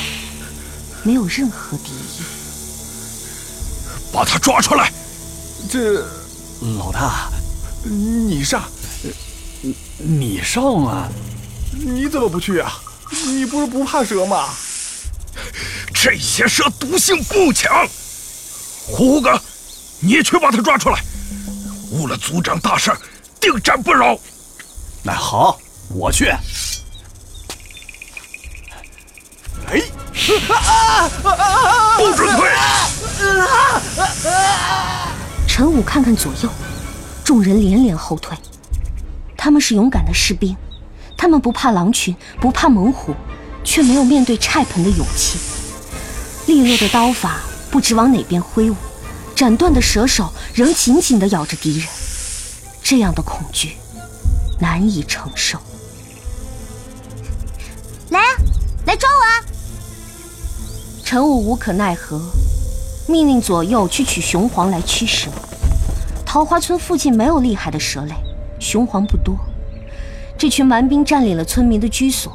[1.04, 2.22] 没有任何敌意。
[4.12, 4.92] 把他抓出来！
[5.70, 6.06] 这，
[6.76, 7.30] 老大，
[7.82, 8.62] 你上，
[9.99, 11.09] 你上啊！
[11.73, 12.81] 你怎么不去啊？
[13.27, 14.49] 你不是不怕蛇吗？
[15.94, 17.87] 这些蛇毒性不强。
[18.87, 19.40] 胡哥，
[20.01, 21.03] 你去把他抓出来，
[21.90, 22.92] 误了族长大事，
[23.40, 24.18] 定斩不饶。
[25.03, 26.27] 那好，我去。
[29.66, 29.83] 哎，
[31.97, 32.49] 不准退！
[35.47, 36.51] 陈武看看左右，
[37.25, 38.37] 众人连连后退。
[39.38, 40.57] 他们是勇敢的士兵，
[41.16, 43.14] 他们不怕狼群，不怕猛虎，
[43.62, 45.38] 却没有面对菜盆的勇气。
[46.46, 48.74] 利落的刀法不知往哪边挥舞，
[49.37, 51.88] 斩断的蛇手仍紧紧地咬着敌人。
[52.83, 53.77] 这样的恐惧，
[54.59, 55.59] 难以承受。
[58.11, 58.37] 来啊，
[58.87, 59.44] 来抓我啊！
[61.05, 62.20] 陈武无可奈何，
[63.07, 65.31] 命令左右去取雄黄来驱蛇。
[66.27, 68.14] 桃花村附近没有厉害的蛇类，
[68.59, 69.37] 雄黄不多。
[70.37, 72.33] 这群蛮兵占领了村民的居所，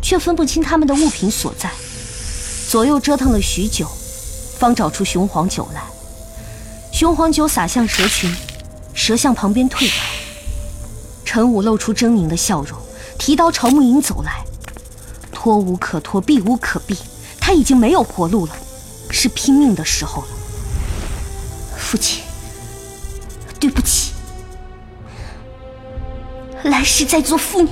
[0.00, 1.70] 却分不清他们的物品所在。
[2.68, 3.86] 左右折腾了许久，
[4.58, 5.82] 方找出雄黄酒来。
[6.90, 8.34] 雄黄酒洒向蛇群，
[8.94, 9.94] 蛇向旁边退开。
[11.24, 12.78] 陈武露出狰狞的笑容，
[13.18, 14.44] 提刀朝木影走来。
[15.32, 16.96] 拖无可拖，避无可避。
[17.40, 18.56] 他已经没有活路了，
[19.10, 20.28] 是拼命的时候了。
[21.76, 22.22] 父亲，
[23.58, 24.11] 对不起，
[26.64, 27.68] 来世再做妇女。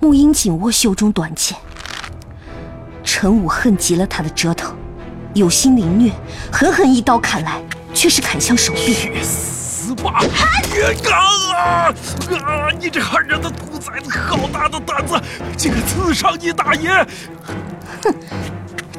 [0.00, 1.56] 沐英紧握袖中短剑，
[3.02, 4.76] 陈武恨极了他的折腾，
[5.32, 6.12] 有心凌虐，
[6.52, 7.62] 狠狠一刀砍来，
[7.94, 8.92] 却是砍向手臂。
[8.92, 10.20] 去死吧！
[11.10, 11.88] 啊
[12.38, 12.68] 啊！
[12.78, 15.18] 你这汉人的兔崽子，好大的胆子，
[15.56, 16.90] 竟敢刺伤你大爷！
[18.02, 18.14] 哼，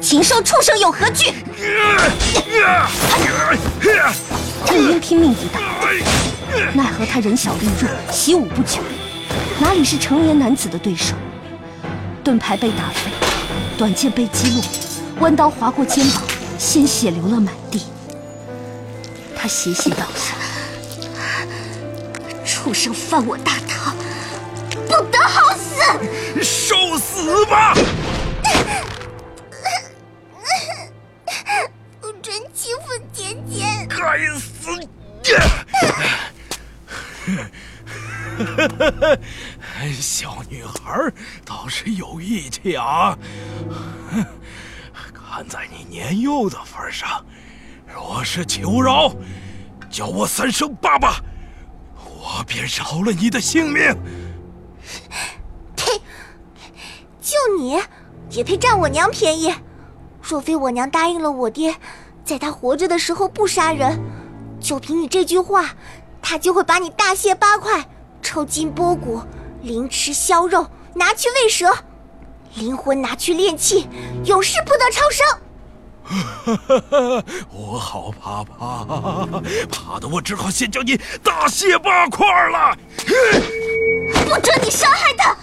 [0.00, 1.32] 禽兽畜生有何惧？
[4.66, 5.62] 沐英拼命抵挡，
[6.74, 8.80] 奈何他人小力弱，习武不久，
[9.60, 11.14] 哪里是成年男子的对手？
[12.24, 13.10] 盾牌被打飞，
[13.78, 14.62] 短剑被击落，
[15.20, 16.22] 弯刀划过肩膀，
[16.58, 17.82] 鲜血流了满地。
[19.36, 20.34] 他斜斜倒下，
[22.44, 23.94] 畜生犯我大唐，
[24.86, 26.42] 不得好死！
[26.42, 27.74] 受死吧！
[32.00, 32.80] 不准欺负
[33.12, 33.64] 姐姐！
[33.88, 34.70] 该死！
[40.00, 41.12] 小女孩
[41.44, 43.16] 倒是有义气啊！
[45.12, 47.24] 看在你年幼的份上，
[47.86, 49.14] 若是求饶，
[49.90, 51.20] 叫我三声爸爸，
[52.04, 53.94] 我便饶了你的性命。
[55.76, 56.00] 呸！
[57.20, 57.78] 就你，
[58.30, 59.52] 也配占我娘便宜？
[60.22, 61.76] 若非我娘答应了我爹，
[62.24, 64.00] 在他活着的时候不杀人，
[64.60, 65.74] 就凭你这句话，
[66.28, 67.88] 他就会把你大卸八块，
[68.20, 69.22] 抽筋剥骨，
[69.62, 71.72] 凌迟削肉，拿去喂蛇，
[72.56, 73.88] 灵魂拿去炼气，
[74.24, 75.24] 永世不得超生。
[77.52, 78.84] 我好怕怕，
[79.70, 82.76] 怕的我只好先将你大卸八块了。
[84.24, 85.36] 不准你伤害他！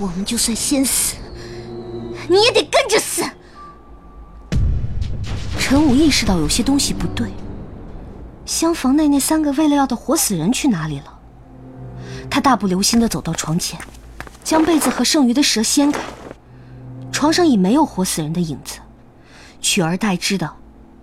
[0.00, 1.14] 我们就算先死，
[2.28, 3.22] 你也得跟着死。
[5.58, 7.30] 陈武意识到有些东西不对，
[8.44, 11.18] 厢房内那三个喂了药的活死人去哪里了？
[12.30, 13.80] 他大步流星地走到床前，
[14.44, 16.00] 将被子和剩余的蛇掀开。
[17.10, 18.78] 床上已没有活死人的影子，
[19.60, 20.52] 取而代之的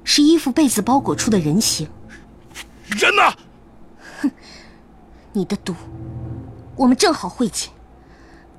[0.03, 1.87] 是衣服被子包裹出的人形。
[2.87, 3.33] 人呢？
[4.21, 4.31] 哼，
[5.33, 5.73] 你的毒，
[6.75, 7.69] 我们正好会解。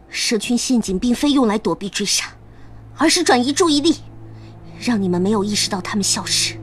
[0.09, 2.27] 蛇群陷阱并非用来躲避追杀，
[2.97, 3.97] 而是转移注意力，
[4.85, 6.61] 让你们没有意识到他们消失。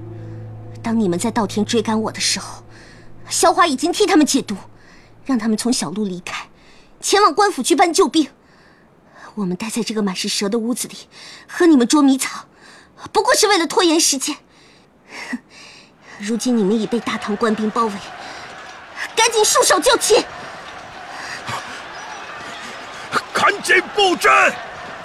[0.83, 2.63] 当你们在稻田追赶我的时候，
[3.27, 4.55] 萧华已经替他们解毒，
[5.25, 6.47] 让他们从小路离开，
[7.01, 8.29] 前往官府去搬救兵。
[9.33, 10.95] 我们待在这个满是蛇的屋子里，
[11.47, 12.45] 和你们捉迷藏，
[13.11, 14.37] 不过是为了拖延时间。
[16.19, 17.93] 如今你们已被大唐官兵包围，
[19.15, 20.23] 赶紧束手就擒！
[23.33, 24.31] 赶紧布阵，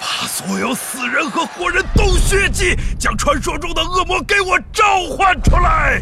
[0.07, 6.01] 把所有死人和活人都血祭，将传说中的恶魔给我召唤出来！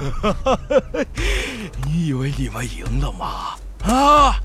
[1.84, 3.54] 你以为你们赢了吗？
[3.84, 4.40] 啊！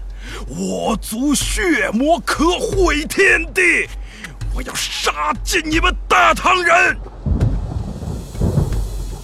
[0.47, 3.87] 我族血魔可毁天地，
[4.53, 6.97] 我要杀尽你们大唐人！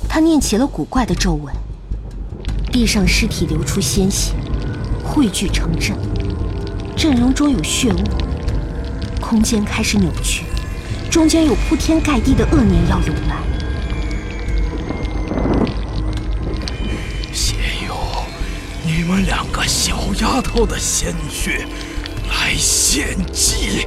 [0.07, 1.53] 他念起了古怪的咒文，
[2.71, 4.33] 地上尸体流出鲜血，
[5.03, 5.95] 汇聚成阵，
[6.95, 7.97] 阵容中有血雾，
[9.19, 10.45] 空间开始扭曲，
[11.09, 13.37] 中间有铺天盖地的恶念要涌来。
[17.33, 17.95] 先用
[18.85, 21.65] 你们两个小丫头的鲜血
[22.29, 23.85] 来献祭！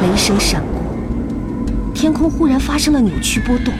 [0.00, 0.82] 雷声闪过，
[1.94, 3.72] 天空忽然发生了扭曲波动，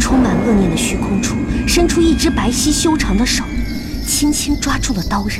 [0.00, 1.36] 充满恶念的虚空处
[1.68, 3.44] 伸出一只白皙修长的手，
[4.06, 5.38] 轻轻抓住了刀刃。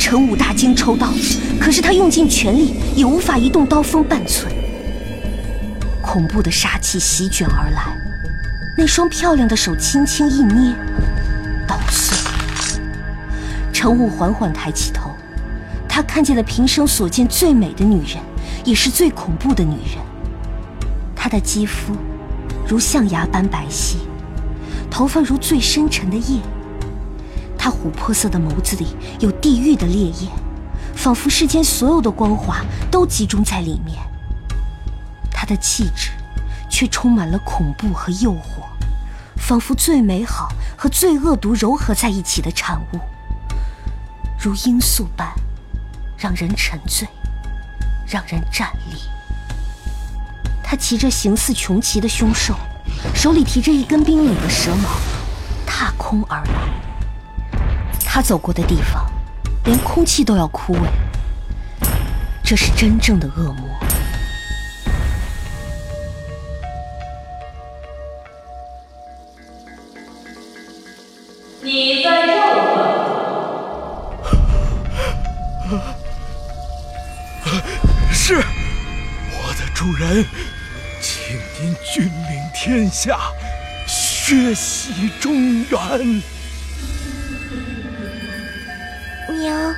[0.00, 1.12] 陈武大惊抽刀，
[1.60, 4.50] 可是他用尽全力也无法移动刀锋半寸。
[6.02, 7.94] 恐怖的杀气席卷而来，
[8.78, 10.74] 那双漂亮的手轻轻一捏，
[11.68, 12.16] 刀碎。
[13.74, 15.10] 陈武缓缓抬起头，
[15.86, 18.16] 他看见了平生所见最美的女人，
[18.64, 20.02] 也是最恐怖的女人。
[21.14, 21.94] 她的肌肤
[22.66, 23.96] 如象牙般白皙，
[24.90, 26.40] 头发如最深沉的夜。
[27.62, 30.32] 他琥珀色的眸子里有地狱的烈焰，
[30.96, 33.98] 仿佛世间所有的光华都集中在里面。
[35.30, 36.12] 他的气质
[36.70, 38.64] 却充满了恐怖和诱惑，
[39.36, 43.00] 仿佛最美好和最恶毒糅合在一起的产物，
[44.38, 45.30] 如罂粟般
[46.16, 47.06] 让人沉醉，
[48.06, 49.02] 让人站立。
[50.64, 52.54] 他骑着形似穷奇的凶兽，
[53.14, 54.88] 手里提着一根冰冷的蛇矛，
[55.66, 56.89] 踏空而来。
[58.12, 59.08] 他走过的地方，
[59.66, 60.80] 连空气都要枯萎。
[62.42, 63.68] 这是真正的恶魔。
[71.62, 72.50] 你在这儿
[78.10, 80.26] 是，我的主人，
[81.00, 83.16] 请您君临天下，
[83.86, 86.20] 血洗中原。
[89.40, 89.74] 娘，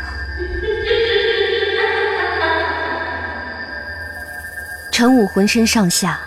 [4.91, 6.19] 陈武浑身上下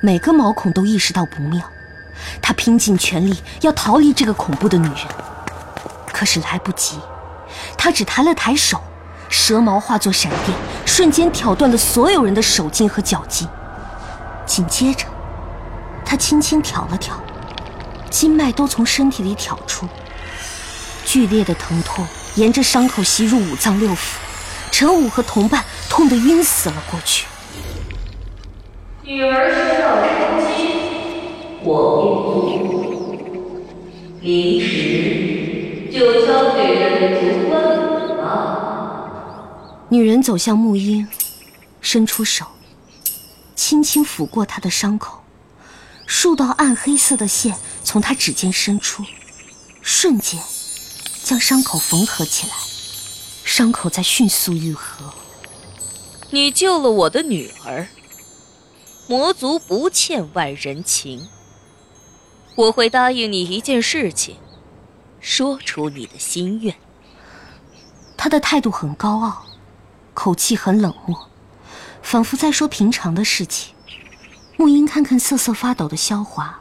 [0.00, 1.70] 每个毛孔都意识到不妙，
[2.42, 4.96] 他拼尽全力要逃离这个恐怖的女人，
[6.12, 6.98] 可是来不及，
[7.78, 8.82] 他只抬了抬手，
[9.28, 13.46] 蛇矛化作闪电，瞬间挑断了所有人的手筋和脚筋。
[14.44, 15.06] 紧接着，
[16.04, 17.14] 他轻轻挑了挑，
[18.10, 19.88] 筋脉都从身体里挑出，
[21.04, 22.04] 剧烈的疼痛
[22.36, 23.96] 沿着伤口吸入五脏六腑，
[24.70, 27.26] 陈武和同伴痛得晕死了过去。
[29.02, 32.80] 女儿需要成亲，我便做。
[34.20, 37.52] 临时就交给人族官
[38.08, 38.22] 府吧。
[39.88, 41.08] 女人走向木英，
[41.80, 42.46] 伸出手，
[43.56, 45.24] 轻轻抚过她的伤口，
[46.06, 49.02] 数道暗黑色的线从她指尖伸出，
[49.82, 50.38] 瞬间
[51.30, 52.54] 将伤口缝合起来，
[53.44, 55.14] 伤口在迅速愈合。
[56.30, 57.86] 你救了我的女儿，
[59.06, 61.28] 魔族不欠外人情。
[62.56, 64.38] 我会答应你一件事情，
[65.20, 66.74] 说出你的心愿。
[68.16, 69.44] 他的态度很高傲，
[70.12, 71.28] 口气很冷漠，
[72.02, 73.72] 仿佛在说平常的事情。
[74.58, 76.58] 沐英看看瑟瑟发抖的萧华，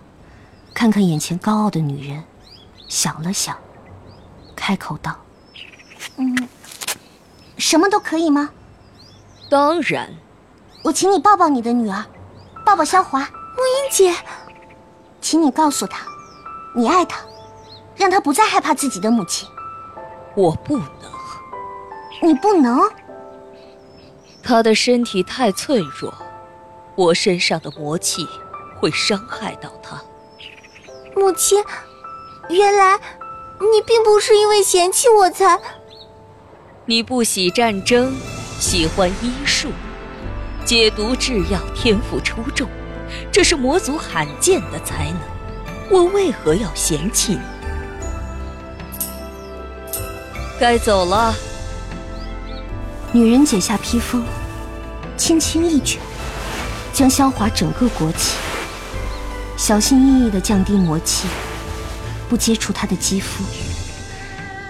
[0.76, 2.24] 看看眼前高傲的女人，
[2.88, 3.58] 想了想，
[4.60, 5.16] 开口道
[6.18, 6.50] 嗯，
[7.58, 8.50] 什么都可以吗？
[9.50, 10.14] 当然，
[10.84, 12.06] 我请你抱抱你的女儿，
[12.66, 13.20] 抱抱萧华。
[13.22, 14.14] 木英姐，
[15.22, 16.06] 请你告诉她，
[16.76, 17.20] 你爱她，
[17.96, 19.48] 让她不再害怕自己的母亲。
[20.36, 20.88] 我不能。
[22.22, 22.90] 你不能？
[24.44, 26.14] 她的身体太脆弱，
[26.96, 28.28] 我身上的魔气
[28.80, 30.00] 会伤害到她。
[31.16, 31.64] 母亲，
[32.50, 33.00] 原来
[33.60, 35.60] 你并不是因为嫌弃我才……
[36.86, 38.16] 你不喜战争，
[38.60, 39.70] 喜欢医术，
[40.66, 42.68] 解毒制药天赋出众，
[43.32, 45.20] 这是魔族罕见的才能。
[45.92, 47.42] 我为何要嫌弃你？
[50.60, 51.36] 该走了。
[53.12, 54.24] 女人解下披风，
[55.18, 56.00] 轻轻一卷，
[56.94, 58.36] 将萧华整个裹起，
[59.58, 61.28] 小心翼翼地降低魔气，
[62.30, 63.44] 不接触他的肌肤，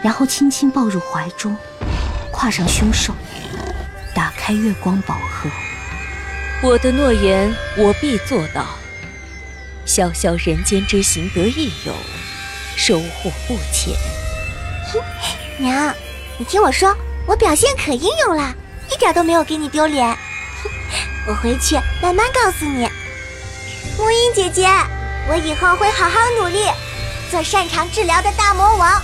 [0.02, 1.56] 然后轻轻抱入怀中，
[2.32, 3.14] 跨上凶兽，
[4.16, 5.50] 打开月光宝盒。
[6.64, 8.66] 我的诺言，我必做到。
[9.86, 11.94] 小小人间之行得意有，
[12.78, 13.94] 收获不浅。
[15.58, 15.94] 娘，
[16.38, 16.96] 你听我说，
[17.26, 18.56] 我表现可英勇了，
[18.90, 20.18] 一点都没有给你丢脸。
[21.28, 22.88] 我回去慢慢告诉你。
[23.98, 24.68] 木音姐姐，
[25.30, 26.64] 我以后会好好努力，
[27.30, 29.02] 做擅长治疗的大魔王。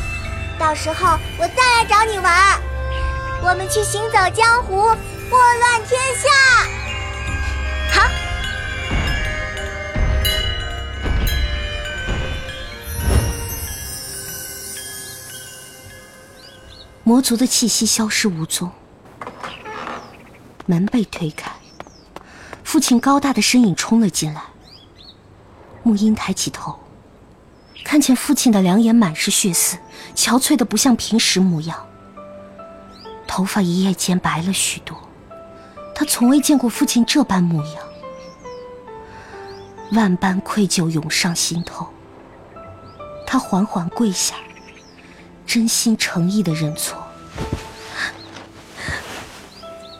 [0.57, 2.59] 到时候我再来找你玩，
[3.43, 6.29] 我们去行走江湖，祸乱天下。
[7.91, 8.09] 好。
[17.03, 18.71] 魔族的气息消失无踪，
[20.65, 21.51] 门被推开，
[22.63, 24.41] 父亲高大的身影冲了进来。
[25.83, 26.79] 沐音抬起头，
[27.85, 29.77] 看见父亲的两眼满是血丝，
[30.13, 31.87] 憔悴的不像平时模样，
[33.25, 34.97] 头发一夜间白了许多。
[35.93, 37.83] 他从未见过父亲这般模样，
[39.91, 41.87] 万般愧疚涌上心头。
[43.25, 44.35] 他缓缓跪下。
[45.47, 46.97] 真心诚意的认错，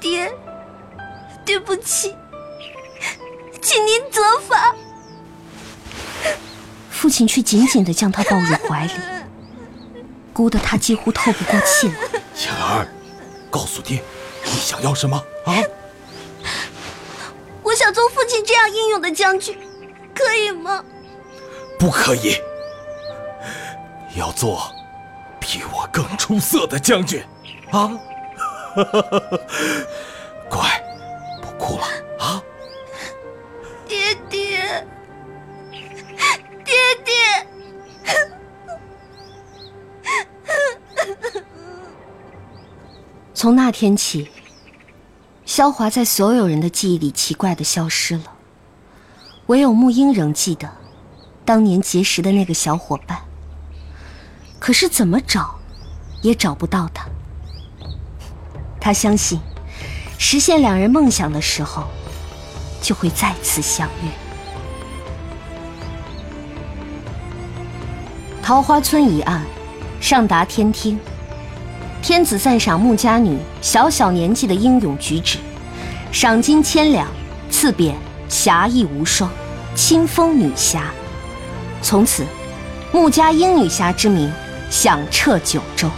[0.02, 0.34] 爹，
[1.46, 2.16] 对不起，
[3.62, 4.76] 请您责罚。
[7.06, 8.92] 父亲却紧紧地将他抱入怀里，
[10.34, 11.94] 哭得他几乎透不过气来。
[12.44, 12.88] 妍儿，
[13.48, 14.02] 告诉爹，
[14.44, 15.54] 你想要什么啊？
[17.62, 19.56] 我想做父亲这样英勇的将军，
[20.16, 20.84] 可以吗？
[21.78, 22.38] 不可以，
[24.18, 24.72] 要做。
[25.40, 27.24] 比我更出色的将军，
[27.70, 27.92] 啊！
[43.46, 44.28] 从那天起，
[45.46, 48.24] 萧华在所有人的记忆里奇怪的消失了，
[49.46, 50.68] 唯有沐英仍记得
[51.46, 53.20] 当年结识的那个小伙伴。
[54.58, 55.60] 可是怎么找，
[56.24, 57.06] 也找不到他。
[58.82, 59.40] 他相信，
[60.18, 61.84] 实现两人梦想的时候，
[62.82, 64.10] 就会再次相遇。
[68.42, 69.46] 桃花村一案，
[70.02, 71.00] 上达天听，
[72.08, 75.40] 天子赞赏穆家女小小年纪的英勇举止，
[76.12, 77.08] 赏金千两，
[77.50, 77.94] 赐匾
[78.30, 79.28] “侠义无双，
[79.74, 80.84] 清风女侠”。
[81.82, 82.24] 从此，
[82.92, 84.32] 穆家英女侠之名。
[84.70, 85.90] 响彻九州。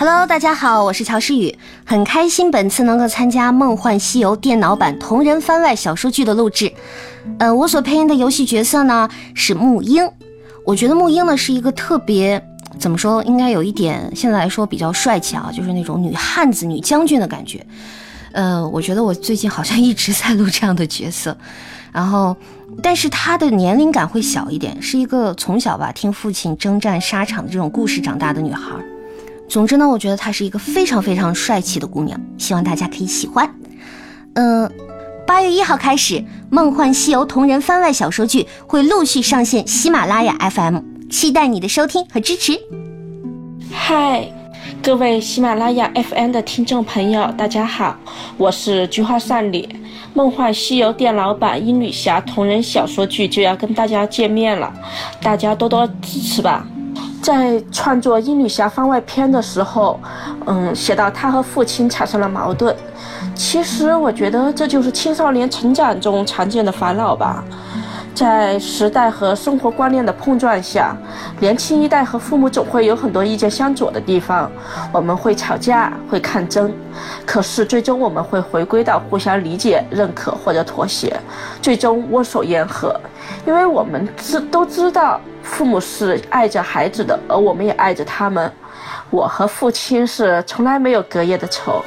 [0.00, 6.72] Hello，大家好，我是乔诗雨，很开心本次能够参加《梦幻西游》电脑版同人番外小说剧的录制。
[7.40, 10.08] 呃，我所配音的游戏角色呢是木英，
[10.64, 12.40] 我觉得木英呢是一个特别
[12.78, 17.66] 怎么说，应该有一点现在来说比较帅气啊，就是那种女汉子、女将军的感觉。
[18.30, 21.36] 呃，我觉得我最近好像一直在录这样的角色，
[21.90, 22.36] 然后
[22.80, 28.76] 但是她的年龄感会小一点，是一个从小吧听父亲征战沙场的这种故事长大的女孩。
[29.48, 33.50] 总之呢，我觉得她是一个非常非常帅气的姑娘，希望大家可以喜欢。
[34.34, 34.70] 嗯，
[35.26, 36.14] 八月一号开始，
[36.50, 40.78] 《梦幻西游》同人番外小说剧会陆续上线喜马拉雅 FM，
[41.10, 42.60] 期待你的收听和支持。
[43.72, 44.30] 嗨，
[44.82, 47.96] 各位喜马拉雅 FM 的听众朋友，大家好，
[48.36, 49.66] 我是菊花善里，
[50.12, 54.72] 《梦幻西游》店老板英女侠同人小说剧就要跟大家见面了，
[55.22, 56.66] 大家多多支持吧。
[57.22, 59.98] 在创作英女侠番外篇的时候，
[60.46, 62.74] 嗯，写到她和父亲产生了矛盾。
[63.34, 67.44] 其实我觉得这就是青少年成长中常见的烦恼吧。
[68.14, 70.96] 在时代和生活观念的碰撞下，
[71.38, 74.50] 年轻一代和父母总会有很多意见相左的地方，
[74.92, 76.72] 我们会吵架，会抗争。
[77.24, 81.16] 可是最终我们会回归到互相理解、认可或者妥协，
[81.62, 83.00] 最终握手言和，
[83.46, 85.20] 因为我们知都知道。
[85.40, 88.52] 父母是爱着孩子的，而我们也爱着他们。
[89.08, 91.82] 我和父亲是从来没有隔夜的仇。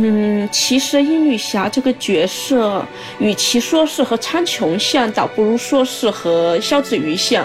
[0.00, 2.84] 嗯，其实殷女侠这个角色，
[3.18, 7.44] 与其说是和苍穹像，倒不如说是和萧子瑜像。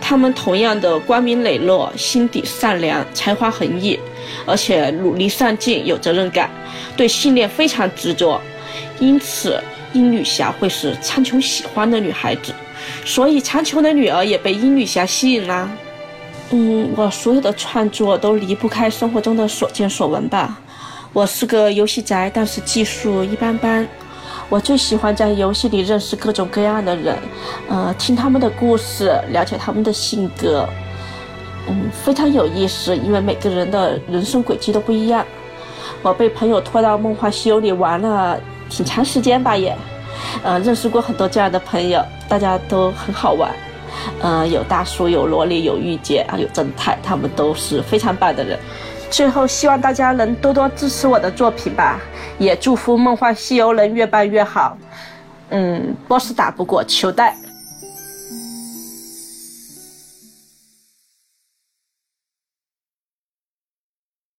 [0.00, 4.00] 他们同样的光明磊落，心底善良，才华横溢，
[4.46, 6.48] 而且努力上进，有责任感，
[6.96, 8.40] 对信念非常执着。
[8.98, 9.62] 因此，
[9.92, 12.54] 殷女侠会是苍穹喜欢的女孩子。
[13.04, 15.70] 所以，苍穹的女儿也被殷女侠吸引啦。
[16.48, 20.58] 嗯，我所有的创作都离不开生活中的所见所闻吧。
[21.14, 23.86] 我是个游戏宅，但是技术一般般。
[24.48, 27.16] 我最喜欢在游戏里认识各种各样的人，
[27.68, 30.68] 呃，听他们的故事，了解他们的性格，
[31.68, 32.96] 嗯，非常有意思。
[32.96, 35.24] 因为每个人的人生轨迹都不一样。
[36.02, 38.36] 我被朋友拖到《梦幻西游》里玩了
[38.68, 39.72] 挺长时间吧，也，
[40.42, 43.54] 呃，认识过很多这样的朋友，大家都很好玩。
[44.20, 48.58] 嗯，有大叔，有萝莉，有御姐，还有正太，他们都是非常棒的人。
[49.14, 52.00] 最后，希望大家能多多支持我的作品吧，
[52.36, 54.76] 也祝福《梦幻西游》能越办越好。
[55.50, 57.36] 嗯，，boss 打不过，求带。